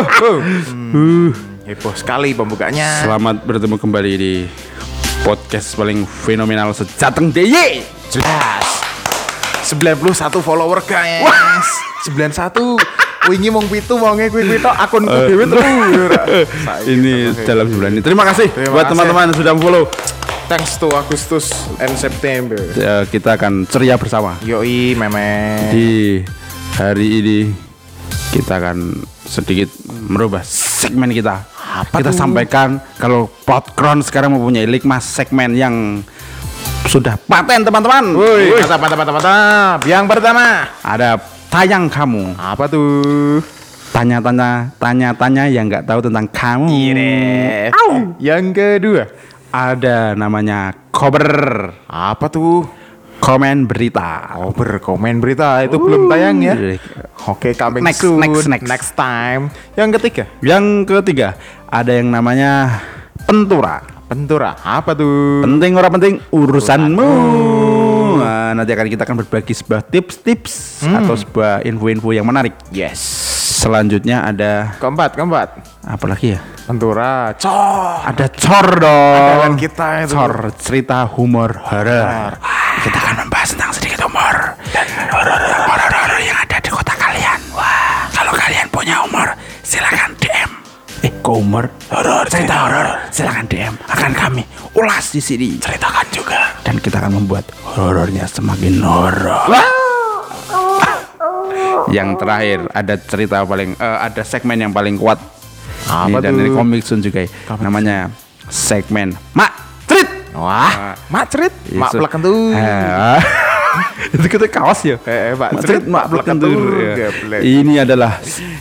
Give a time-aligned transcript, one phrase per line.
[0.00, 1.28] Uh,
[1.68, 3.04] Heboh sekali pembukanya.
[3.04, 4.48] selamat bertemu kembali di
[5.20, 7.84] podcast paling fenomenal sejateng DIY.
[8.08, 8.66] Jelas.
[9.68, 11.28] 91 follower guys.
[12.08, 12.80] 91.
[13.28, 15.68] Wingi mong pitu wonge kuwi kuwi tok akunku dhewe terus.
[16.96, 18.00] Ini dalam sebulan ini.
[18.00, 19.84] Terima kasih Terima buat teman-teman yang sudah follow.
[20.48, 22.56] Thanks to Agustus and September.
[22.72, 25.28] Ya, kita akan ceria bersama Yoi meme.
[25.68, 26.24] di
[26.80, 27.38] hari ini.
[28.32, 28.96] Kita akan
[29.30, 31.46] sedikit merubah segmen kita.
[31.54, 32.18] Apa kita tuh?
[32.18, 36.02] sampaikan kalau Podcron sekarang mempunyai lima segmen yang
[36.82, 38.18] sudah paten teman-teman.
[38.18, 39.78] Woi, mantap mantap mantap.
[39.86, 41.14] Yang pertama, Ada
[41.46, 42.34] tayang kamu.
[42.34, 43.38] apa tuh?
[43.90, 46.66] Tanya-tanya, tanya-tanya yang nggak tahu tentang kamu.
[46.66, 47.70] Iret.
[48.18, 49.04] Yang kedua,
[49.50, 52.79] Ada namanya cover apa tuh?
[53.20, 54.34] Komen berita.
[54.40, 56.54] Oh, berkomen berita itu belum tayang ya.
[57.28, 58.18] Oke, coming Next, soon.
[58.18, 58.90] next, next.
[58.96, 59.52] time.
[59.76, 61.28] Yang ketiga, Yang ketiga
[61.68, 62.80] ada yang namanya
[63.22, 63.84] pentura.
[64.10, 64.58] pentura.
[64.58, 65.44] Apa tuh?
[65.46, 67.10] Penting orang penting urusanmu.
[68.18, 72.56] Nah, nanti akan kita akan berbagi sebuah tips-tips atau sebuah info-info yang menarik.
[72.74, 72.98] Yes.
[73.60, 75.48] Selanjutnya ada Keempat, keempat.
[75.84, 76.40] apa lagi ya?
[76.66, 77.36] Pentura.
[77.36, 78.02] Cor.
[78.02, 79.14] Ada cor dong.
[79.14, 80.14] Andalan kita itu.
[80.16, 82.34] Cor cerita humor horor.
[82.80, 87.40] Kita akan membahas tentang sedikit humor dan horor-horor yang ada di kota kalian.
[87.52, 89.28] Wah, kalau kalian punya humor,
[89.60, 90.50] silakan DM.
[91.00, 91.68] Eh, kok humor?
[91.88, 92.88] Horor, cerita horor.
[93.08, 93.74] Silakan DM.
[93.84, 94.42] Akan kami
[94.72, 95.60] ulas di sini.
[95.60, 96.40] Ceritakan juga.
[96.60, 99.44] Dan kita akan membuat horornya semakin horor.
[101.90, 105.20] Yang terakhir ada cerita paling eh, ada segmen yang paling kuat.
[105.84, 106.40] Apa Ini dan tuh?
[106.44, 107.24] ini komik Sun juga.
[107.58, 108.08] Namanya
[108.46, 109.69] segmen Mak.
[110.30, 112.54] Wah, mak cerit, mak Itu- pleken tuh.
[114.10, 114.98] Itu kita kaos ya.
[115.06, 116.50] Eh, eh, Mak Mak Cerit, Mak Mak Pleken Pleken Tur.
[116.50, 116.74] Tur.
[116.74, 116.94] Ya.
[116.98, 117.40] Geblek.
[117.46, 118.12] Ini adalah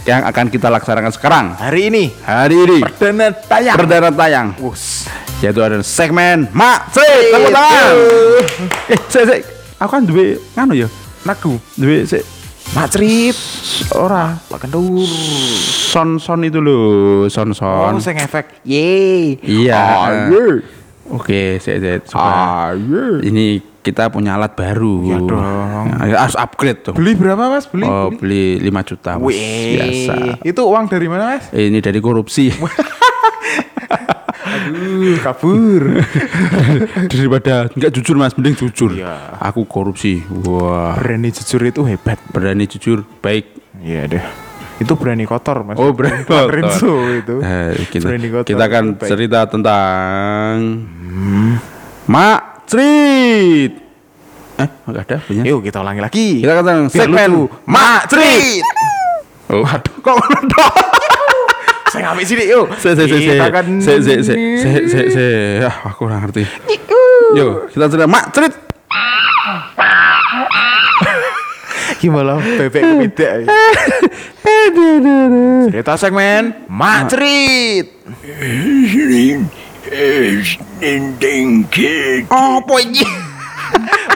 [0.05, 1.45] yang akan kita laksanakan sekarang.
[1.57, 3.75] Hari ini Hari ini perdana tayang.
[3.75, 4.47] perdana tayang.
[4.61, 5.09] Wus.
[5.41, 7.33] Yaitu ada segmen Mak Cerit.
[7.33, 7.93] Tepuk tangan.
[8.85, 9.41] Eh, sik sik.
[9.81, 10.87] Aku kan duwe nganu ya.
[11.25, 11.57] Nagu.
[11.73, 12.21] Duwe sik
[12.69, 13.33] Mak cerit.
[13.97, 15.09] Ora, pleken tur.
[15.89, 17.97] son-son itu loh, son-son.
[17.97, 18.61] Oh, sing efek.
[18.61, 19.41] Ye.
[19.41, 20.29] Iya.
[20.29, 20.61] Ayo.
[21.09, 21.81] Oke, sik.
[22.05, 22.69] Coba.
[22.71, 23.17] Ayo.
[23.19, 25.01] Ini kita punya alat baru.
[25.01, 25.85] Iya dong.
[26.05, 26.93] Ya, Harus upgrade tuh.
[26.93, 27.65] Beli berapa, Mas?
[27.65, 27.87] Beli?
[27.87, 29.25] Oh, beli 5 juta Mas.
[29.33, 29.73] Wih.
[29.75, 30.15] biasa.
[30.45, 31.49] Itu uang dari mana, Mas?
[31.49, 32.53] Ini dari korupsi.
[34.49, 35.83] Aduh, kabur.
[37.13, 38.91] Daripada nggak jujur Mas, mending jujur.
[38.93, 39.37] Iya.
[39.41, 40.21] Aku korupsi.
[40.45, 42.17] Wah, Berani jujur itu hebat.
[42.29, 43.45] berani jujur, baik.
[43.79, 44.23] Iya deh.
[44.79, 45.75] Itu berani kotor, Mas.
[45.75, 46.49] Oh, berani kotor.
[47.19, 47.35] Itu.
[47.43, 48.47] Eh, kita, Berani kotor.
[48.47, 50.53] kita akan cerita tentang
[52.07, 53.73] Mak Cerit.
[54.55, 55.43] Eh, enggak ada punya.
[55.43, 56.27] Yuk kita ulangi lagi.
[56.39, 57.29] Kita akan tentang segmen.
[57.67, 58.65] Mak Cerit.
[59.49, 60.37] Oh, aduh, kok ngono?
[61.91, 62.69] Saya ngambil sini yuk.
[62.77, 65.25] Se se se Kita akan se se se se se se
[65.65, 66.45] ah aku kurang ngerti.
[67.33, 68.53] Yo, kita cerita Mak Cerit.
[71.99, 73.29] Gimana bebek beda.
[75.69, 76.53] Cerita segmen
[77.09, 77.87] Cerit.
[82.29, 83.03] Apa ini?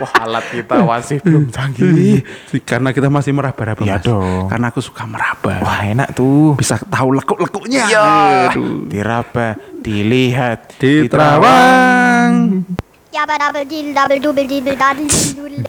[0.02, 2.26] Wah alat kita masih belum canggih.
[2.66, 3.86] Karena kita masih meraba-raba.
[3.86, 4.50] Iya dong.
[4.50, 5.62] Karena aku suka meraba.
[5.62, 6.58] Wah enak tuh.
[6.58, 7.86] Bisa tahu lekuk-lekuknya.
[7.88, 8.06] Iya.
[8.52, 8.90] Aduh.
[8.90, 12.66] Diraba, dilihat, Di terawang.
[13.14, 15.62] Yabba dabble diddle double double daddle diddle doodle.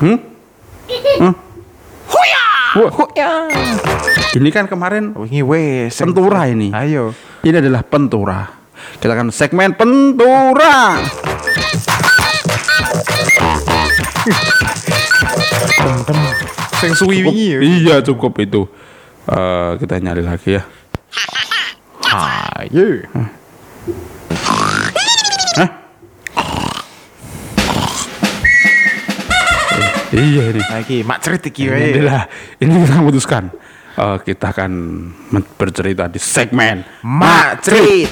[0.00, 1.34] Hmm?
[2.10, 2.86] Hmm?
[2.86, 3.50] Wah.
[4.30, 5.98] Ini kan kemarin Wingi wes.
[5.98, 6.70] pentura ini.
[6.70, 7.10] Ayo.
[7.42, 8.46] Ini adalah pentura.
[9.02, 11.02] Kita akan segmen pentura.
[16.80, 17.58] Sing suwi wingi ya.
[17.60, 18.64] Iya cukup itu.
[19.26, 20.62] Eh, kita nyari lagi ya.
[22.60, 23.04] Ayo.
[30.10, 30.62] Iya ini.
[30.66, 31.90] Lagi mak cerit iki Ini wae.
[31.94, 32.22] adalah
[32.58, 33.44] ini kita memutuskan.
[33.94, 34.72] Eh, kita akan
[35.54, 38.10] bercerita di segmen Mak cerit.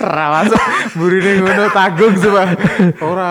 [0.00, 0.60] Ra masuk
[0.96, 2.48] burine ngono tanggung sumpah.
[3.04, 3.30] Ora.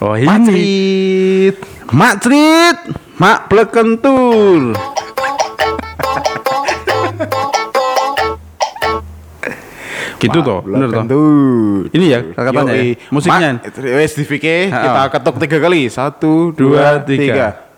[0.00, 1.56] Oh ini cerit.
[1.86, 2.78] Mak Cerit,
[3.16, 4.76] Mak Plekentur.
[10.20, 11.08] gitu toh, bener toh.
[11.96, 13.56] Ini ya katanya ya, musiknya.
[13.56, 15.88] Mak, wes kita ketuk tiga kali.
[15.88, 17.72] Satu, Dua, tiga.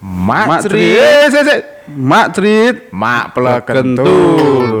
[0.00, 1.28] Mak Mak cerit.
[1.28, 1.44] Cerit.
[1.44, 1.60] Eh.
[1.92, 2.88] Mak Cerit.
[2.96, 4.80] Mak Plekentul.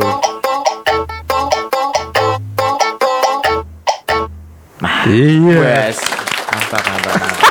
[5.12, 5.60] Iya.
[5.60, 6.00] Wes.
[6.48, 7.49] Mantap, mantap, mantap.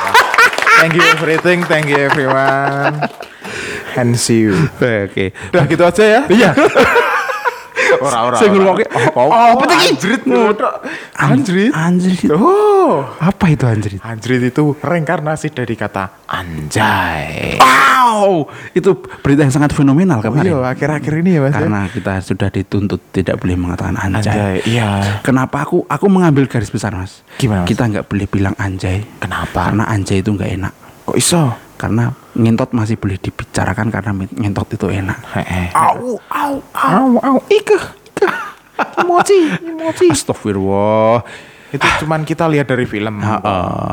[0.80, 3.04] Thank you everything, thank you everyone.
[4.00, 4.56] And see you.
[4.80, 5.36] Oke.
[5.52, 6.20] Udah gitu aja ya.
[6.24, 6.50] Iya.
[8.00, 8.36] Ora ora.
[8.36, 8.48] Ora.
[8.48, 9.86] ngrungokke, Oh, oh, apa tadi?
[9.92, 10.68] Anjrit ngono.
[11.14, 11.72] Anjrit.
[11.72, 12.30] Anjrit.
[12.32, 13.04] Oh.
[13.20, 14.00] Apa itu anjrit?
[14.00, 17.60] Anjrit itu reinkarnasi dari kata anjay.
[17.60, 20.50] Wow, itu berita yang sangat fenomenal kemarin.
[20.50, 21.52] Iya, akhir-akhir ini ya Mas.
[21.52, 21.62] ya?
[21.62, 24.32] Karena kita sudah dituntut tidak boleh mengatakan anjay.
[24.32, 25.20] Anjay, iya.
[25.20, 27.22] Kenapa aku aku mengambil garis besar mas?
[27.36, 27.68] Gimana, Mas?
[27.68, 29.04] Kita nggak boleh bilang anjay.
[29.20, 29.70] Kenapa?
[29.70, 30.72] Karena anjay itu nggak enak.
[31.06, 31.69] Kok iso?
[31.80, 35.16] Karena ngentot masih boleh dibicarakan karena ngentot itu enak.
[35.32, 35.72] Heeh.
[35.72, 37.72] Au, au, Au, au, ike,
[38.04, 38.28] ike.
[39.00, 40.12] Emoji, emoji.
[40.12, 41.24] Astagfirullah.
[41.72, 43.24] Itu cuman kita lihat dari film.
[43.24, 43.92] Heeh.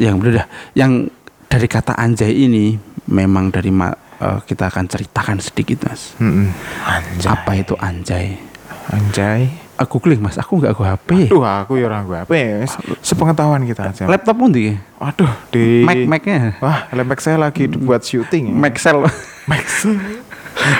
[0.00, 0.46] yang bener dah.
[0.72, 1.12] Yang
[1.52, 2.76] dari kata anjay ini
[3.12, 6.16] memang dari eh, kita akan ceritakan sedikit mas.
[6.16, 7.28] Anjay.
[7.28, 8.40] Apa itu anjay?
[8.88, 9.65] Anjay.
[9.76, 11.08] Aku googling mas, aku nggak aku HP.
[11.28, 12.20] Duh, aku ya orang gue?
[12.24, 12.80] Mas?
[13.04, 14.08] Sepengetahuan kita aja.
[14.08, 16.56] Laptop pun di Waduh, di Mac Macnya.
[16.64, 18.54] Wah, laptop saya lagi buat syuting ya.
[18.56, 19.04] Maxel.
[19.44, 19.84] Max.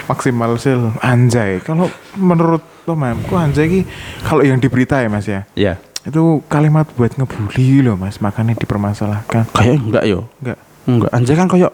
[0.09, 1.61] Maksimal sale anjay.
[1.61, 3.81] Kalau menurut lo mam, kok anjay ki
[4.25, 5.45] kalau yang di berita ya Mas ya.
[5.53, 5.77] ya.
[6.09, 9.53] Itu kalimat buat ngebully loh Mas, makanya dipermasalahkan.
[9.53, 10.25] Kayak enggak yo.
[10.41, 10.59] Enggak.
[10.89, 11.11] Enggak.
[11.13, 11.73] Anjay kan kayak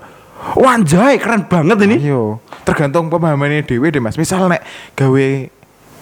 [0.59, 2.03] Wah anjay keren banget ini.
[2.03, 4.19] Ayo, tergantung pemahamannya dewe deh Mas.
[4.19, 4.67] Misal nek
[4.99, 5.27] gawe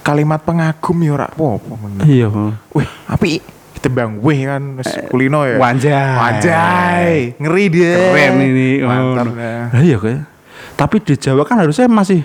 [0.01, 1.75] kalimat pengagum ya ora apa-apa.
[2.05, 2.29] Iya.
[2.73, 3.41] Wih, api
[3.81, 5.57] tembang wih kan wis kulino ya.
[5.57, 6.17] Wanjay.
[6.21, 7.13] Wanjay.
[7.41, 7.95] Ngeri dia.
[7.97, 8.71] Keren ini.
[8.85, 9.25] Mantap.
[9.25, 9.73] Oh, nah.
[9.73, 10.29] Nah, iya kayak.
[10.77, 12.25] Tapi di Jawa kan harusnya masih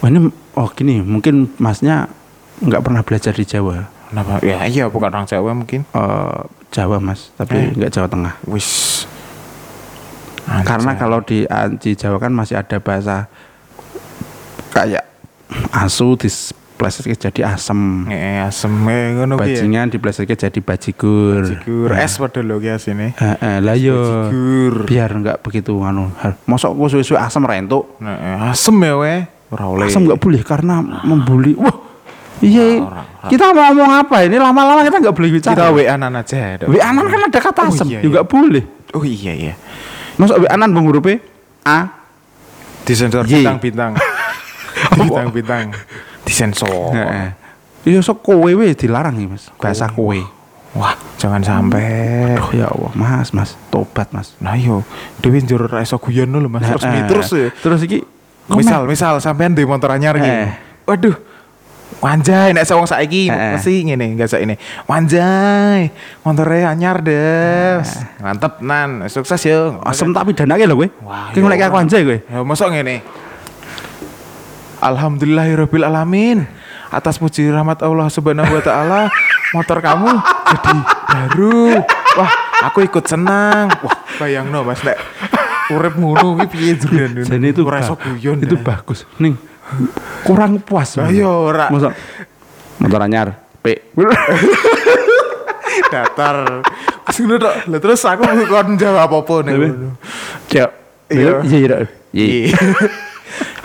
[0.00, 0.28] Wah ini
[0.58, 2.12] oh gini, mungkin masnya
[2.60, 3.88] nggak pernah belajar di Jawa.
[4.12, 4.38] Kenapa?
[4.44, 5.88] Ya iya bukan orang Jawa mungkin.
[5.96, 6.40] Eh,
[6.74, 7.40] Jawa mas, Eh.
[7.40, 8.34] tapi nggak Jawa Tengah.
[8.44, 8.68] Wis.
[10.44, 11.48] Karena kalau di,
[11.80, 13.32] di Jawa kan masih ada bahasa
[14.76, 15.08] kayak
[15.72, 16.20] asu
[16.74, 18.10] diplesetke jadi asem.
[18.10, 19.62] Eh, asem eh, ngono ki ya.
[19.62, 21.46] Bajingan diplesetke jadi bajigur.
[21.46, 21.88] Bajigur.
[21.94, 23.14] Nah, Es pada lo ki asine.
[23.14, 23.94] Heeh, lah yo.
[23.94, 24.74] Bajigur.
[24.90, 26.10] Biar nggak begitu anu.
[26.50, 27.94] Mosok ku suwe-suwe asem rentuk.
[28.02, 29.14] Nah, eh, asem ya we.
[29.54, 29.86] Ora oleh.
[29.86, 31.54] Asem nggak boleh karena membuli.
[31.54, 31.76] Wah.
[32.42, 32.82] Iya.
[32.82, 33.02] Ora.
[33.30, 34.36] Kita mau ngomong apa ini?
[34.36, 35.54] Lama-lama kita nggak boleh bicara.
[35.54, 36.58] Kita WA anan aja.
[36.58, 36.74] Dok.
[36.74, 38.28] W anan kan ada kata Oh, asem, iya, juga iya.
[38.28, 38.64] boleh.
[38.98, 39.54] Oh iya iya.
[40.18, 41.22] Masuk W anan bang hurufnya
[41.62, 42.02] A.
[42.84, 43.94] Disensor bintang-bintang.
[44.98, 45.70] Bintang-bintang.
[46.24, 46.92] Disensor.
[46.92, 47.28] Heeh.
[47.84, 49.52] Iya sok kowe we dilarang nih mas.
[49.60, 50.16] Bahasa kowe.
[50.74, 52.34] Wah, jangan sampai.
[52.34, 54.34] Oh ya Allah, mas, mas, tobat mas.
[54.42, 54.82] Nah yo,
[55.22, 56.66] Dewi njur iso guyon lho Mas.
[56.66, 57.48] Terus mi- terus ya.
[57.62, 58.02] terus iki
[58.44, 60.28] Misal, misal sampean di motor anyar iki.
[60.28, 60.50] Eh.
[60.84, 61.16] Waduh.
[62.02, 63.54] Wanjay, nek wong saiki Eh.
[63.56, 64.58] mesti ngene, enggak sak ini.
[64.84, 65.88] Wanjay,
[66.20, 67.88] motornya anyar des.
[68.20, 69.80] Mantep nan, sukses yo.
[69.86, 70.88] asem tak pidanake lho kowe.
[71.32, 72.18] Ki ya ngolek aku anjay kowe.
[72.20, 73.00] Ya mosok ngene.
[74.84, 76.44] Alhamdulillahirabbil alamin.
[76.92, 79.00] Atas puji rahmat Allah Subhanahu wa taala,
[79.56, 80.12] motor kamu
[80.52, 81.80] jadi baru.
[82.20, 82.32] Wah,
[82.68, 83.72] aku ikut senang.
[83.80, 85.00] Wah, bayangno Mas nek
[85.72, 86.76] urip ngono kuwi piye.
[87.24, 88.44] Dan itu ora guyon.
[88.44, 88.62] Itu ya.
[88.62, 89.08] bagus.
[89.16, 89.40] Ning
[90.22, 91.00] kurang puas.
[91.00, 91.72] Lah iya ora.
[91.72, 91.96] Masa
[92.76, 93.96] motor anyar P.
[95.92, 96.60] datar.
[97.08, 97.54] Ngono tok.
[97.72, 99.96] Lah terus aku kon jawab apa ngono.
[100.52, 100.70] Cek.
[101.08, 101.40] Iya.
[101.42, 101.76] Iya, iya,
[102.12, 102.56] iya.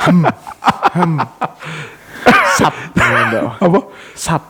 [0.79, 0.95] Iya.
[0.95, 1.13] Hem.
[2.59, 2.75] Sap.
[3.59, 3.79] Apa?
[4.15, 4.43] Sap.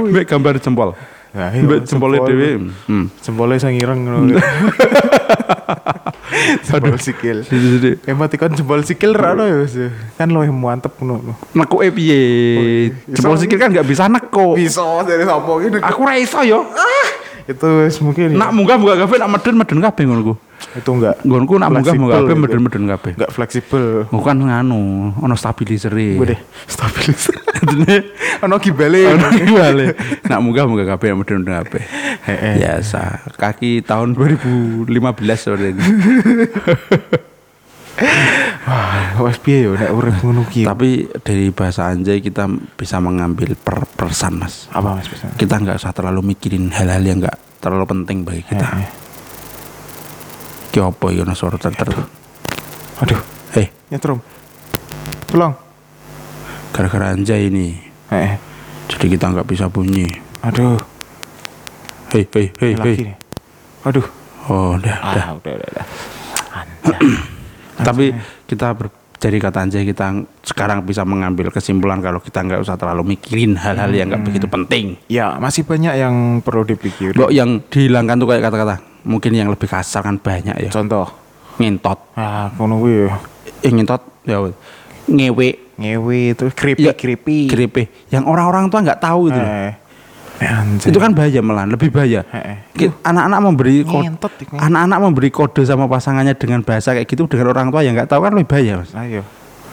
[0.00, 0.10] Wih.
[0.10, 0.94] Mbek gambar jempol.
[1.34, 2.30] Lah, iya, Mbek jempolnya jempol.
[2.30, 2.50] dhewe.
[2.86, 3.06] Hmm.
[3.22, 4.38] Jempolnya sing ireng ngono.
[6.66, 7.46] Jempol sikil.
[8.10, 9.74] Emoticon jempol sikil ra ono ya Mas.
[10.18, 11.34] Kan lo yang mantep ngono.
[11.54, 12.20] Nekuke piye?
[13.06, 14.54] Jempol sikil kan nggak bisa neko.
[14.58, 15.78] Bisa dari sapa gini.
[15.78, 16.66] Aku ra iso yo.
[17.46, 18.34] Itu wis mungkin.
[18.34, 20.34] Nak munggah munggah kabeh nak medun medun kabeh ngono
[20.74, 21.14] itu enggak.
[21.22, 22.58] Nggonku nak munggah munggah kabeh gitu.
[22.58, 23.12] medun kabeh.
[23.14, 23.84] Enggak fleksibel.
[24.10, 27.36] Aku kan nganu, ono stabilizer Gue deh stabilizer.
[27.68, 27.96] Dene
[28.42, 29.08] Ono gibale.
[29.14, 29.84] ono gimana?
[30.26, 31.82] Nak munggah munggah kabeh medun medun kabeh.
[32.26, 32.54] Heeh.
[32.60, 33.30] Biasa.
[33.38, 34.90] Kaki tahun 2015
[35.38, 35.82] sore ini.
[38.64, 40.66] Wah, wes piye yo nek urip ngono ki.
[40.66, 44.66] Tapi dari bahasa anjay kita bisa mengambil per persan mas.
[44.74, 45.30] apa Mas bisa?
[45.38, 48.66] Kita nggak usah terlalu mikirin hal-hal yang nggak terlalu penting bagi kita.
[48.66, 49.03] Heeh.
[50.74, 51.86] Ki apa ya ono suara ter ter.
[52.98, 53.20] Aduh,
[53.54, 54.18] Hei, nyetrum.
[55.30, 55.54] Tolong.
[56.74, 57.78] gara-gara anjay ini.
[58.10, 58.34] Heeh.
[58.90, 60.10] Jadi kita nggak bisa bunyi.
[60.42, 60.74] Aduh,
[62.10, 63.14] Hei, hei, hei, hei.
[63.86, 64.02] Aduh.
[64.50, 65.24] Oh, udah, udah.
[65.30, 65.86] Ah, udah, udah, udah.
[66.58, 67.86] Anjay.
[67.86, 68.04] Tapi
[68.50, 68.90] kita ber,
[69.22, 73.94] dari kata anjay kita sekarang bisa mengambil kesimpulan kalau kita nggak usah terlalu mikirin hal-hal
[73.94, 74.98] yang nggak begitu penting.
[75.06, 77.14] ya, masih banyak yang perlu dipikir.
[77.14, 80.70] Kok yang dihilangkan tuh kayak kata-kata mungkin yang lebih kasar kan banyak ya.
[80.70, 81.06] Contoh.
[81.54, 81.98] Ngentot.
[82.18, 83.14] Ah, ngono kuwi ya.
[83.62, 84.36] yang ngentot ya
[85.06, 87.46] ngewe Ngewe itu creepy Ya, creepy.
[87.46, 89.38] gripe yang orang-orang tua nggak tahu itu.
[89.38, 89.72] Eh.
[90.34, 90.90] Eh, anjay.
[90.90, 92.58] itu kan bahaya malah lebih bahaya Heeh.
[92.74, 94.10] Ki- anak-anak memberi kode
[94.50, 98.18] anak-anak memberi kode sama pasangannya dengan bahasa kayak gitu dengan orang tua yang nggak tahu
[98.18, 99.22] kan lebih bahaya mas Ayo.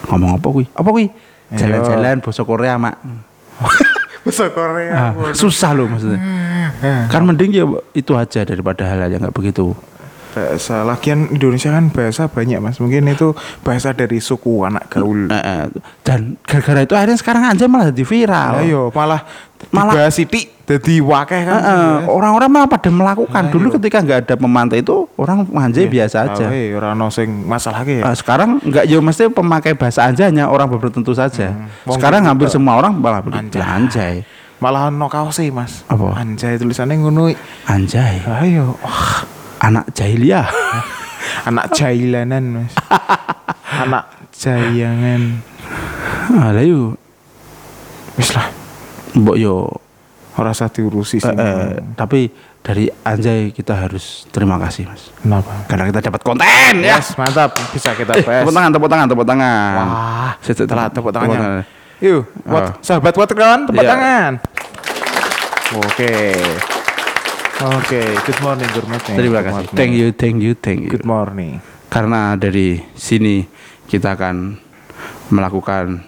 [0.05, 1.09] ngomong apa kuy apa Ayo.
[1.57, 2.93] jalan-jalan bosok Korea mak
[4.21, 4.93] Bahasa Korea.
[4.93, 6.19] Ah, susah loh maksudnya.
[7.09, 9.73] Kan mending ya itu aja daripada hal yang nggak begitu
[10.31, 12.79] Bahasa lagian Indonesia kan bahasa banyak mas.
[12.79, 15.27] Mungkin itu bahasa dari suku anak gaul.
[15.27, 15.67] Eh,
[16.01, 19.21] dan gara-gara itu akhirnya sekarang aja malah jadi viral Ayo malah
[19.69, 21.59] Malah- sitik jadi wakeh kan.
[21.59, 26.47] Eh, orang-orang malah pada melakukan dulu ketika nggak ada pemantai itu orang manjai biasa aja
[26.47, 28.01] Eh, orang no sing masalah ya.
[28.01, 31.53] Ah, sekarang nggak ya mesti pemakai bahasa anjay hanya orang tertentu saja.
[31.83, 33.21] Wong sekarang hampir semua orang malah.
[33.21, 33.61] Anjay.
[33.61, 34.15] Anjay.
[34.57, 35.85] Malah no kaos sih mas.
[35.85, 36.17] Apa?
[36.17, 37.29] Anjay tulisannya ngono.
[37.65, 38.21] Anjay.
[38.23, 38.77] Ayo.
[38.79, 39.25] Wah,
[39.61, 40.47] Anak jahiliyah.
[41.49, 42.73] anak jailanan mas.
[43.83, 44.03] anak
[44.33, 45.37] jayangan.
[46.33, 46.97] Alah yuk.
[48.17, 48.49] Wis lah.
[49.13, 49.69] Mbok yo.
[50.31, 51.27] Ora usah diurusi sih.
[51.27, 55.11] eh, tapi dari Anjay kita harus terima kasih mas.
[55.13, 55.67] Kenapa?
[55.67, 56.97] Karena kita dapat konten ya.
[56.97, 57.51] Yes, mantap.
[57.69, 59.75] Bisa kita Eh, tepuk tangan, tepuk tangan, tepuk tangan.
[59.83, 61.37] Wah, set- telah tepuk tangannya.
[61.37, 61.63] tangan.
[62.01, 62.73] Yuk, Ah.
[62.81, 63.91] sahabat watermelon tepuk Iya.
[63.91, 64.31] tangan.
[65.77, 66.13] Oke.
[67.61, 69.13] Oke, good morning, good morning.
[69.21, 69.69] Terima kasih.
[69.69, 69.77] morning.
[69.77, 70.89] Thank you, thank you, thank you.
[70.89, 71.61] Good morning.
[71.93, 73.45] Karena dari sini
[73.85, 74.57] kita akan
[75.29, 76.01] melakukan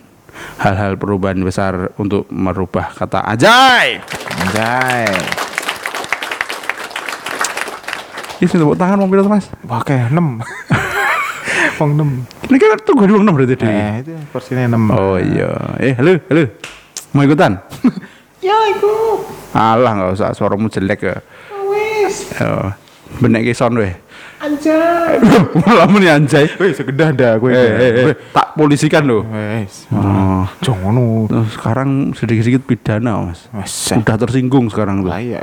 [0.58, 4.02] hal-hal perubahan besar untuk merubah kata ajay.
[4.42, 5.14] Anjay.
[8.42, 9.46] Ini tepuk tangan mau bilang mas.
[9.70, 10.10] Oke, 6.
[11.78, 12.50] Wong 6.
[12.50, 13.62] Ini kan tunggu dulu enam berarti.
[13.62, 13.70] Dewi.
[13.70, 14.90] Eh, itu porsinya 6.
[14.90, 15.54] Oh iya.
[15.78, 16.44] Eh halo, halo.
[17.14, 17.62] Mau ikutan?
[18.44, 19.24] Ya, ikut.
[19.56, 21.24] Alah nggak usah suaramu jelek ya.
[22.40, 22.70] Oh,
[23.20, 23.94] benek ke sound weh.
[24.44, 25.24] Anjay.
[25.64, 26.52] Malah muni anjay.
[26.60, 27.48] Wih, segedah dah gue.
[27.48, 29.24] Eh, eh, eh, tak polisikan loh.
[29.24, 29.88] Wis.
[29.88, 30.44] Oh.
[30.60, 31.32] Jangan ngono.
[31.48, 33.48] Sekarang sedikit-sedikit pidana mas.
[33.56, 33.72] Wis.
[33.96, 35.16] Udah tersinggung sekarang tuh.
[35.16, 35.40] Lah ya.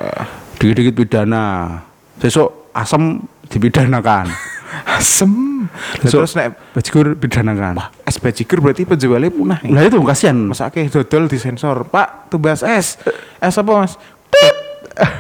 [0.61, 1.81] Dikit-dikit pidana.
[2.21, 4.29] Besok asam dipidanakan.
[5.01, 5.65] Asem.
[6.05, 7.81] Besok Terus nek bajigur pidanakan.
[8.05, 9.59] es bajigur berarti penjualnya punah.
[9.65, 9.73] ya?
[9.73, 10.37] Lah itu kasihan.
[10.37, 11.89] Masake dodol disensor.
[11.89, 13.01] Pak, tumbas es.
[13.41, 13.97] Es apa, Mas?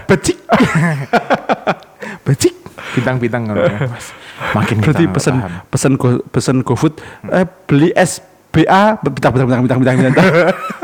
[0.06, 0.38] Bajik.
[2.26, 2.54] Bajik.
[2.90, 4.10] Bintang-bintang ngono ya, Mas.
[4.56, 5.52] Makin Berarti kita pesen paham.
[5.70, 6.94] pesen go, pesen GoFood
[7.30, 10.26] eh beli es BA bintang bintang bintang bintang bintang bintang.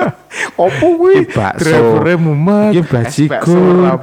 [0.62, 1.26] Opo kuwi?
[1.26, 1.82] Iki bakso.
[2.20, 2.72] Mumet.
[2.78, 2.82] Iki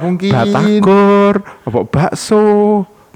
[0.04, 0.32] mungkin.
[0.34, 2.44] batagor, apa bakso,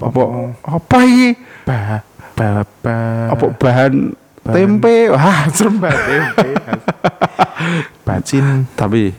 [0.01, 0.21] apa
[0.65, 1.29] apa iki?
[1.67, 2.01] Ba
[2.33, 2.49] ba
[2.81, 2.97] ba.
[3.35, 5.13] Apa bahan tempe?
[5.13, 6.49] Wah, serem banget tempe.
[8.07, 8.65] Bacin.
[8.73, 9.13] tapi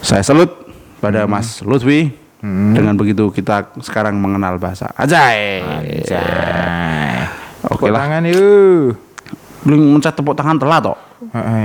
[0.00, 0.59] saya salut
[1.00, 1.32] pada Hmm.
[1.32, 2.12] Mas Lutfi.
[2.40, 5.60] Dengan begitu kita sekarang mengenal bahasa Ajay.
[5.60, 7.28] Anjay.
[7.68, 8.00] Oke Tepuk lah.
[8.00, 8.96] tangan yuk.
[9.68, 10.96] Lu mencet tepuk tangan telat toh.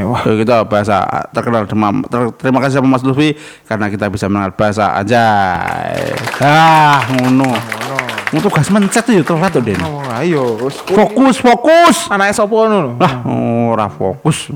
[0.03, 0.99] Wah, kita bahasa
[1.31, 2.03] terkenal demam.
[2.03, 6.11] Ter- terima kasih sama Mas Lutfi karena kita bisa mengenal bahasa Ajay.
[6.43, 7.55] Ah, ngono.
[8.35, 9.79] Ngono tugas mencet tuh ya telat tuh Den.
[9.79, 10.59] Oh, ayo.
[10.91, 12.11] Fokus, fokus.
[12.11, 12.99] Anake sapa ngono?
[12.99, 13.23] Lah,
[13.71, 14.51] ora fokus.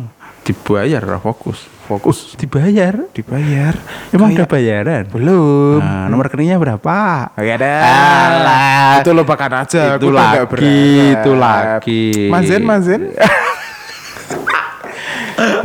[0.50, 1.62] Dibayar ora fokus.
[1.86, 3.06] Fokus dibayar.
[3.13, 3.74] dibayar.
[4.10, 5.03] Emang udah Kayak- bayaran?
[5.06, 5.77] belum.
[5.77, 6.98] Nah, nomor rekeningnya berapa?
[7.38, 7.82] Ya dah.
[7.86, 8.94] Alah.
[9.01, 9.94] Itu lupakan aja.
[9.94, 12.29] Itu lagi, itu lagi.
[12.29, 13.13] Mazen, Mazen.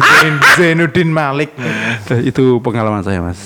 [0.00, 1.50] Zain, Zainuddin Malik.
[1.57, 3.40] Eh, Itu pengalaman saya, Mas.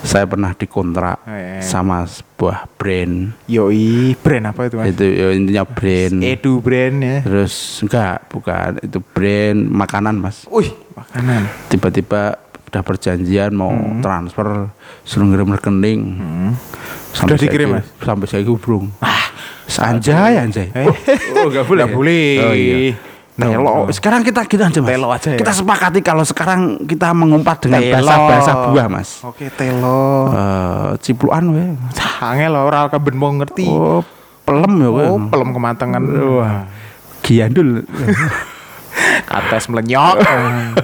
[0.00, 1.60] Saya pernah dikontrak Eh.
[1.60, 3.36] sama sebuah brand.
[3.44, 4.88] Yoi, brand apa itu mas?
[4.90, 6.16] Itu ya, intinya brand.
[6.24, 7.16] Edu brand ya.
[7.20, 8.80] Terus enggak, bukan.
[8.80, 10.48] Itu brand makanan, Mas.
[10.48, 11.44] Wih, makanan.
[11.68, 12.40] Tiba-tiba
[12.70, 14.70] udah perjanjian mau transfer
[15.04, 16.00] suruh ngirim rekening.
[17.12, 17.86] Sudah dikirim, Mas?
[18.00, 18.88] Sampai saya belum.
[19.04, 19.28] Ah,
[19.84, 20.72] anjay, anjay.
[20.72, 20.86] Eh.
[21.36, 21.84] Oh, enggak boleh.
[21.84, 22.28] Nggak boleh.
[22.40, 22.76] Oh iya.
[23.38, 23.86] Telo.
[23.86, 23.92] no.
[23.94, 24.90] Sekarang kita kita aja, Mas.
[24.90, 25.38] Telo aja ya?
[25.38, 29.22] Kita sepakati kalau sekarang kita mengumpat dengan bahasa-bahasa buah, Mas.
[29.22, 30.28] Oke, telo.
[30.34, 31.64] Eh, cipluan we.
[32.20, 33.64] Angel ora kaben mau ngerti.
[33.64, 34.02] Oh,
[34.44, 35.04] pelem ya we.
[35.06, 36.02] Oh, pelem kematangan.
[36.04, 36.66] Wah.
[37.24, 37.84] Giandul.
[39.30, 40.16] Kates melenyok.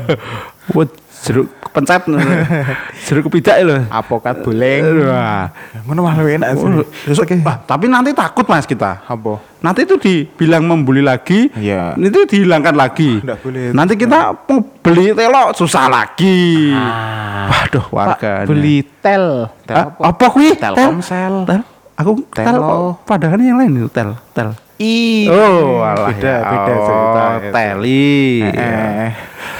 [0.74, 0.86] Wah,
[1.26, 2.06] jeruk pencet.
[3.10, 3.76] jeruk kepidak lho.
[3.90, 5.10] Apokat boleng.
[5.10, 5.50] Wah.
[5.82, 6.68] Ngono malah enak sih.
[7.10, 9.02] Terus, ah, tapi nanti takut Mas kita.
[9.02, 9.42] Apa?
[9.58, 11.98] Nanti itu dibilang membuli lagi, Iya.
[11.98, 13.18] itu dihilangkan lagi.
[13.18, 13.66] Nggak boleh.
[13.74, 16.70] Nanti kita mau beli telo susah lagi.
[16.70, 17.50] Ah.
[17.50, 18.46] Waduh, warga.
[18.46, 19.50] beli tel.
[19.66, 20.54] Tel Ah, apa kuwi?
[20.54, 21.42] Telkomsel.
[21.50, 21.60] Tel.
[21.96, 22.54] Aku tel.
[22.60, 24.54] Oh, Padahal yang lain itu tel, tel.
[24.76, 25.24] I.
[25.32, 26.40] Oh, alah beda, ya.
[26.44, 27.24] beda Oh, cerita.
[27.48, 28.44] teli.
[28.44, 29.08] Eh,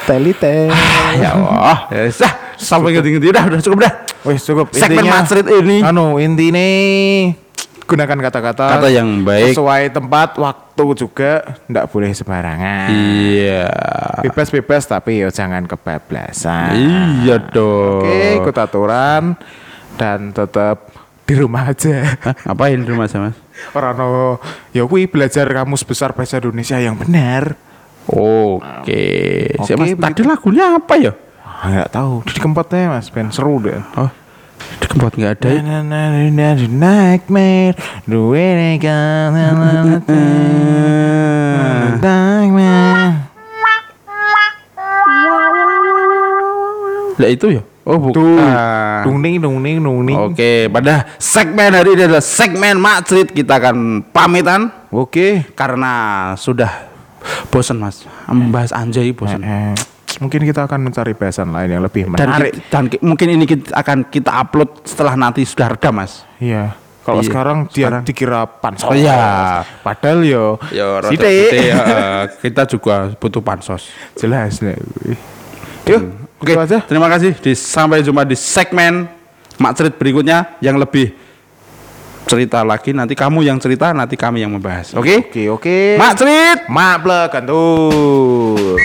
[0.07, 0.71] teli tel.
[1.19, 1.91] Ya Allah.
[1.91, 3.93] Ya sah, sampai ngerti-ngerti udah udah cukup dah.
[4.23, 5.77] Wes cukup Segmen intinya- Mas Rit ini.
[5.79, 6.67] Anu intine
[7.83, 9.55] gunakan kata-kata Kata yang baik.
[9.55, 12.91] sesuai tempat, waktu juga, ndak boleh sembarangan.
[12.91, 13.71] Iya.
[14.23, 16.75] Bebas-bebas tapi ya jangan kebablasan.
[17.23, 18.03] Iya dong.
[18.03, 19.39] Oke, ikut aturan
[19.95, 20.91] dan tetap
[21.23, 22.19] di rumah aja.
[22.43, 23.31] Ngapain di rumah sama?
[23.71, 24.37] Orang no,
[24.69, 27.55] ya kui belajar kamus besar bahasa Indonesia yang benar.
[28.07, 29.03] Oke.
[29.59, 29.99] Oke, Siapa begitu.
[29.99, 31.11] Tadi lagunya apa ya?
[31.43, 32.13] Ah, nggak tahu.
[32.23, 33.75] Di kempotnya Mas Ben seru deh.
[33.99, 34.07] Oh.
[34.79, 35.47] Di kempot nggak ada.
[35.51, 35.59] ya?
[35.59, 37.75] Na na na na na nightmare
[38.07, 40.19] the way they got na na na na
[41.99, 43.27] nightmare.
[47.17, 47.63] Lah itu ya?
[47.87, 48.19] Oh bukan.
[48.19, 48.35] Tuh,
[49.07, 50.19] dung ning dung ning dung ning.
[50.19, 55.47] Oke, pada segmen hari ini adalah segmen Macrit kita akan pamitan Oke.
[55.55, 56.86] karena sudah
[57.47, 59.39] bosan Mas membahas anjay bosan.
[59.39, 59.75] Eh,
[60.17, 62.51] mungkin kita akan mencari bahasan lain yang lebih Dan, menarik.
[62.67, 66.23] dan ki- mungkin ini kita akan kita upload setelah nanti sudah reda Mas.
[66.37, 66.73] Iya.
[67.01, 68.01] Kalau Iya, sekarang dia sekarang.
[68.03, 68.83] dikira pansos.
[68.83, 69.63] Oh, iya.
[69.79, 70.59] Padahal yo.
[70.69, 71.79] Ya, gede, ya,
[72.43, 73.87] kita juga butuh pansos.
[74.13, 74.75] Jelas nih.
[75.87, 76.01] Yuk,
[76.37, 76.83] Oke, aja.
[76.83, 77.31] terima kasih.
[77.33, 79.07] Di, sampai jumpa di segmen
[79.55, 81.15] Macrit berikutnya yang lebih
[82.27, 82.91] cerita lagi.
[82.91, 84.91] Nanti kamu yang cerita, nanti kami yang membahas.
[84.93, 85.25] Oke?
[85.25, 85.77] Oke, oke.
[85.95, 86.67] Macrit.
[86.67, 88.75] Mak blek kantur.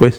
[0.00, 0.18] Wes.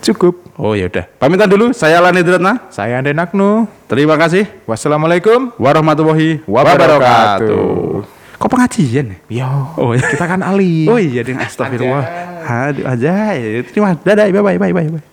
[0.00, 0.40] Cukup.
[0.56, 1.04] Oh ya udah.
[1.20, 1.76] Pamitan dulu.
[1.76, 2.72] Saya Lani Dratna.
[2.72, 3.68] Saya Ande Naknu.
[3.84, 4.48] Terima kasih.
[4.64, 6.96] Wassalamualaikum Warahmatullahi wabarakatuh.
[6.96, 8.38] wabarakatuh.
[8.40, 9.44] Kok pengajian ya?
[9.44, 10.08] Yo, Oh, iya.
[10.08, 10.88] kita kan ahli.
[10.88, 12.04] Oh iya dengan astagfirullah.
[12.40, 13.36] Aduh aja.
[13.68, 14.32] Terima Dadah.
[14.32, 14.88] Bye bye bye bye.
[14.88, 15.09] bye.